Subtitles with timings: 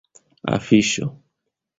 [0.55, 1.05] afiŝo